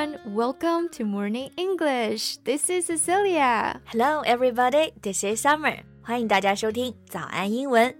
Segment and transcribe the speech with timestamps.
[0.00, 0.18] everyone.
[0.24, 2.38] Welcome to Morning English.
[2.44, 3.82] This is Cecilia.
[3.92, 4.92] Hello, everybody.
[5.02, 5.84] This is Summer.
[6.00, 7.99] 欢迎大家收听早安英文。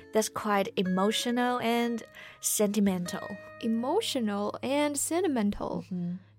[0.12, 2.02] that's quite emotional and
[2.40, 3.36] sentimental.
[3.60, 5.84] Emotional and sentimental.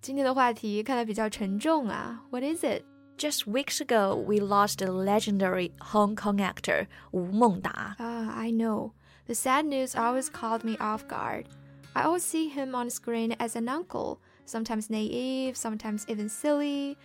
[0.01, 2.23] 今天的话题看来比较沉重啊。
[2.29, 2.83] What is it?
[3.17, 7.95] Just weeks ago, we lost the legendary Hong Kong actor Wu Mengda.
[7.97, 8.91] Ah, I know.
[9.25, 11.47] The sad news always caught me off guard.
[11.95, 16.95] I always see him on screen as an uncle, sometimes naive, sometimes even silly.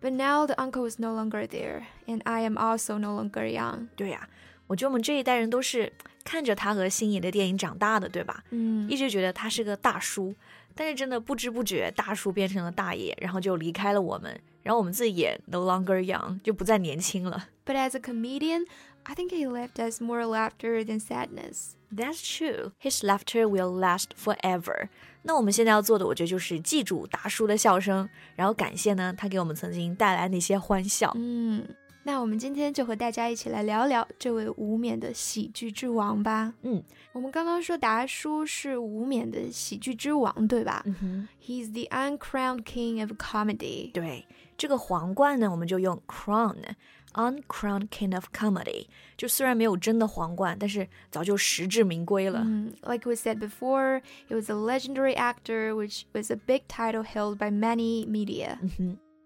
[0.00, 3.88] But now the uncle is no longer there, and I am also no longer young.
[3.94, 4.26] 对呀、
[4.67, 5.91] 我觉得我们这一代人都是
[6.23, 8.43] 看着他和星爷的电影长大的，对吧？
[8.51, 10.33] 嗯一直觉得他是个大叔，
[10.75, 17.49] 但是真的不知不觉，大叔变成了大爷，然后就离开了我们，然后我们自己也 no longer young，就不再年轻了。
[17.65, 18.65] But as a comedian,
[19.03, 21.73] I think he left us more laughter than sadness.
[21.93, 22.71] That's true.
[22.81, 24.87] His laughter will last forever.
[25.23, 31.11] 那我们现在要做的，我觉得就是记住大叔的笑声，然后感谢呢他给我们曾经带来那些欢笑。
[31.15, 31.65] 嗯，
[32.04, 36.54] 那我们今天就和大家一起来聊聊这位无冕的喜剧之王吧。
[36.62, 43.92] 嗯，我们刚刚说达叔是无冕的喜剧之王，对吧、嗯哼， He's the uncrowned king of comedy.
[43.92, 44.24] 对，
[44.56, 52.44] 这个皇冠呢，我们就用 crown。Uncrowned King of Comedy，就虽然没有真的皇冠，但是早就实至名归了。
[52.44, 57.02] Mm, like we said before, he was a legendary actor, which was a big title
[57.02, 58.58] held by many media.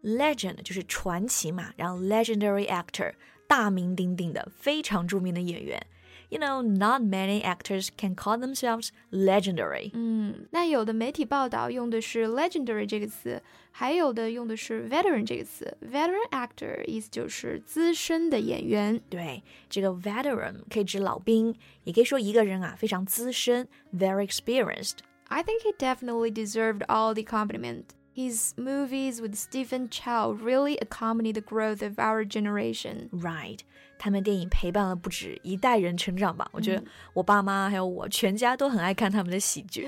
[0.06, 3.12] Legend 就是传奇嘛，然后 legendary actor
[3.46, 5.86] 大名鼎鼎的非常着名的演员。
[6.28, 9.90] You know, not many actors can call themselves legendary.
[9.92, 15.76] 嗯，那有的媒体报道用的是 legendary 这个词，还有的用的是 veteran 这个词。
[15.82, 18.98] veteran actor 意思就是资深的演员。
[19.10, 21.54] 对，这个 veteran 可以指老兵，
[21.84, 25.00] 也可以说一个人啊非常资深，very experienced。
[25.28, 27.84] I think he definitely deserved all the compliment.
[28.17, 33.09] His movies with Stephen Chow really accompanied the growth of our generation.
[33.11, 33.59] Right，
[33.99, 36.49] 他们电影陪伴了不止一代人成长吧。
[36.51, 36.83] 我觉得
[37.13, 39.87] 我爸妈还有我全家都很爱看他们的喜剧。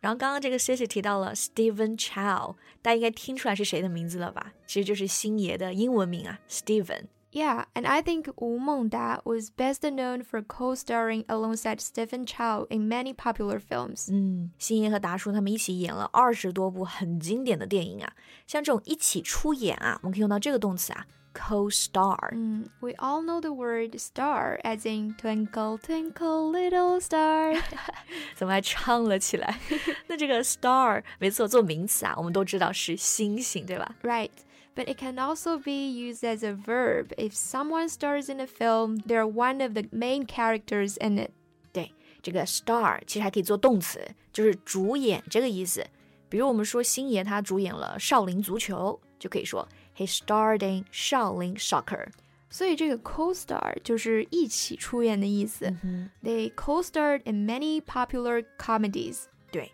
[0.00, 4.52] 然后刚刚这个 Cici 提到了 Stephen Chow，大家应该听出来是谁的名字了吧？
[4.68, 7.06] 其实就是星爷的英文名啊，Steven。
[7.33, 13.13] Yeah, and I think Wu Mengda was best known for co-starring alongside Stephen Chow in many
[13.13, 14.09] popular films.
[14.11, 18.13] 嗯，星爷和达叔他们一起演了二十多部很经典的电影啊，
[18.47, 21.05] 像这种一起出演啊，我们可以用到这个动词啊，
[21.35, 22.31] co-star。
[22.31, 27.55] Mm, we all know the word star as in twinkle twinkle little star.
[28.33, 29.59] 怎么还唱了起来？
[30.07, 33.95] 那这个 star 没错，做名词啊，我们都知道是星星，对吧？
[34.01, 34.31] right.
[34.75, 37.13] But it can also be used as a verb.
[37.17, 41.31] If someone stars in a film, they're one of the main characters in it.
[41.73, 43.99] 对，这个 star 其实还可以做动词，
[44.31, 45.85] 就是主演这个意思。
[46.29, 52.07] 比如我们说星爷他主演了《少林足球》，就可以说 he starred in 少林 soccer。
[52.51, 55.71] 所以这个 co-star 就是一起出演的意思。
[56.23, 59.25] They co-starred in many popular comedies.
[59.51, 59.71] 对，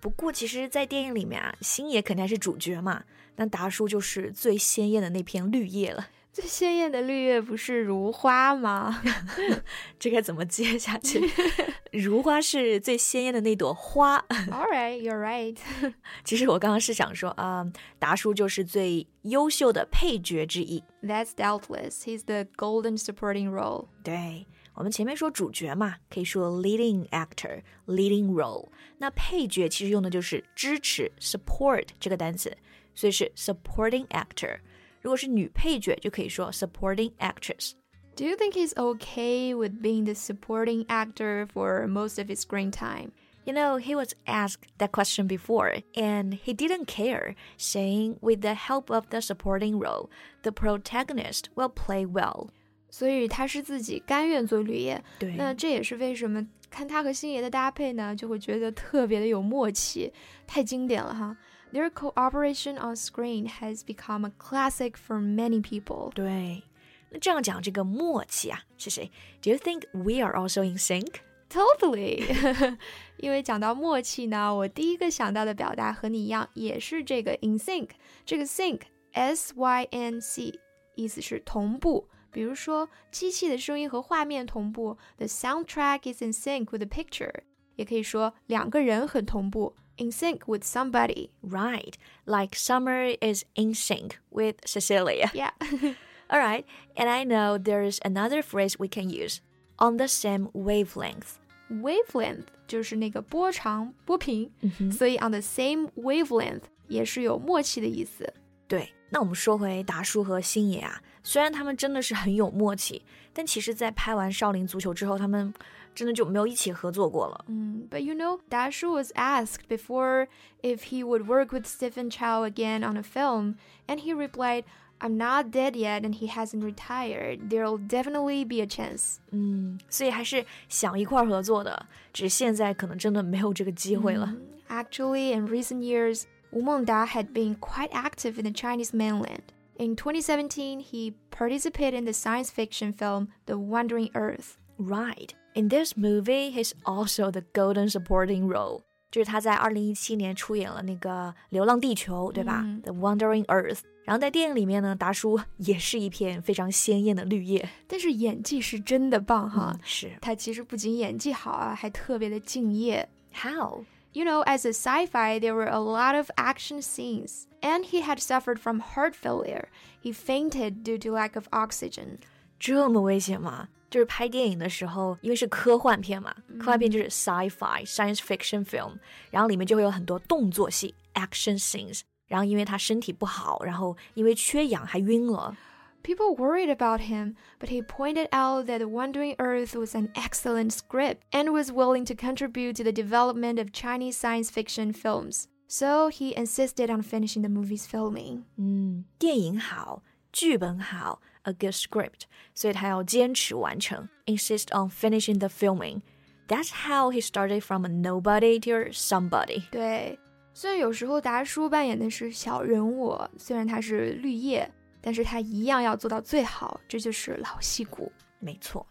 [0.00, 3.04] 不过其实，在电影里面啊，星爷肯定还是主角嘛，
[3.36, 6.08] 那达叔就是最鲜艳的那片绿叶了。
[6.32, 9.02] 最鲜艳的绿叶不是如花吗？
[9.98, 11.20] 这该怎么接下去？
[11.92, 14.16] 如花是最鲜艳的那朵花。
[14.28, 15.58] All right, you're right.
[16.24, 17.66] 其实我刚刚是想说啊、
[17.98, 20.82] 达叔就是最优秀的配角之一。
[21.02, 22.04] That's doubtless.
[22.04, 23.88] He's the golden supporting role.
[24.04, 24.46] 对
[24.79, 28.69] 我们前面说主角嘛，可以说 leading actor、leading role。
[28.97, 32.55] 那配角其实用的就是支持 support 这个单词，
[32.93, 34.59] 所以是 supporting actor。
[35.01, 37.71] 如果是女配角，就可以说 supporting actress。
[38.15, 42.71] Do you think he's okay with being the supporting actor for most of his screen
[42.71, 43.11] time?
[43.45, 48.55] You know, he was asked that question before, and he didn't care, saying, with the
[48.55, 50.09] help of the supporting role,
[50.41, 52.49] the protagonist will play well.
[52.90, 55.02] 所以他是自己甘愿做绿叶。
[55.18, 60.12] 对那这也是为什么看他和星爷的搭配呢，就会觉得特别的有默契，
[60.46, 61.36] 太经典了哈。
[61.72, 66.12] Their cooperation on screen has become a classic for many people.
[66.12, 66.64] 对，
[67.10, 69.10] 那这样讲这个默契啊，是谁
[69.40, 71.14] ？Do you think we are also in sync?
[71.48, 72.76] Totally，
[73.18, 77.90] 因为讲到默契呢，我第一个想到的表达和你一样，也是这个 in sync。
[78.24, 78.80] 这个 sync
[79.12, 80.58] S Y N C，
[80.94, 82.08] 意思是同步。
[82.31, 87.43] 比如说，机器的声音和画面同步，the soundtrack is in sync with the picture。
[87.75, 91.29] 也可以说两个人很同步，in sync with somebody。
[91.41, 91.93] Right,
[92.25, 95.29] like Summer is in sync with Cecilia.
[95.33, 95.51] Yeah.
[96.27, 96.65] All right,
[96.95, 99.39] and I know there's another phrase we can use
[99.77, 101.35] on the same wavelength.
[101.69, 104.51] wavelength 就是那个波长、波频，
[104.91, 108.33] 所以 on the same wavelength 也是有默契的意思。
[108.69, 113.03] 对，那我们说回达叔和星爷啊，虽然他们真的是很有默契，
[113.33, 115.53] 但其实，在拍完《少林足球》之后，他们
[115.93, 117.45] 真的就没有一起合作过了。
[117.47, 120.27] 嗯，But you know, Dashu was asked before
[120.61, 123.55] if he would work with Stephen Chow again on a film,
[123.87, 124.63] and he replied,
[124.99, 127.49] "I'm not dead yet, and he hasn't retired.
[127.49, 134.35] There'll definitely be a chance." 嗯，所以还是想一块儿合作的，只是现在可能真的没有这个机会了。
[134.67, 139.53] Actually, in recent years, Wu Mengda had been quite active in the Chinese mainland.
[139.77, 144.57] In 2017, he participated in the science fiction film The Wandering Earth.
[144.77, 145.33] Right.
[145.53, 148.83] In this movie, he's also the golden supporting role.
[149.11, 153.79] 就是他在二零一七年出演了那个《流浪地球》，对吧、嗯 t h e Wandering Earth。
[154.03, 157.67] 然后在电影里面呢，达叔也是一片非常鲜艳的绿叶。
[157.87, 159.71] 但是演技是真的棒哈。
[159.73, 160.11] 嗯，是。
[160.21, 163.07] 他其实不仅演技好啊，还特别的敬业。
[163.33, 163.83] How?
[164.13, 168.19] You know, as a sci-fi, there were a lot of action scenes, and he had
[168.19, 169.67] suffered from heart failure.
[170.01, 172.19] He fainted due to lack of oxygen.
[172.57, 173.67] 这么危险吗？
[173.89, 178.93] 就是拍电影的时候，因为是科幻片嘛，科幻片就是 sci-fi science fiction film，
[179.31, 182.01] 然后里面就会有很多动作戏 action scenes。
[182.27, 185.55] 然后因为他身体不好，然后因为缺氧还晕了。
[186.03, 190.71] People worried about him, but he pointed out that The Wandering Earth was an excellent
[190.71, 195.47] script and was willing to contribute to the development of Chinese science fiction films.
[195.67, 198.43] So he insisted on finishing the movie's filming.
[198.57, 209.63] 嗯，电影好，剧本好，a good script，所以他要坚持完成，insist on finishing the filming。That's how he started from a nobody to somebody。
[209.71, 210.19] 对，
[210.53, 218.12] 虽然有时候达叔扮演的是小人物，虽然他是绿叶， 但是他一样要做到最好，这就是老戏骨。
[218.38, 218.86] 没错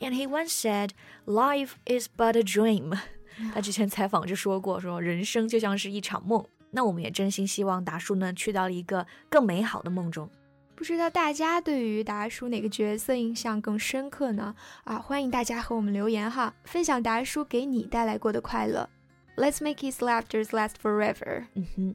[0.00, 0.90] ，And he once said,
[1.26, 2.98] "Life is but a dream."
[3.54, 6.44] 他之前采访就说过，说人生就像是一场梦。
[6.70, 10.28] 那我们也真心希望达叔呢去到了一个更美好的梦中。
[10.74, 14.54] 不知道大家对于达叔哪个角色印象更深刻呢？
[14.84, 18.88] 啊，欢迎大家和我们留言哈，分享达叔给你带来过的快乐。
[19.36, 21.46] Let's make his laughters last forever.
[21.54, 21.94] 嗯哼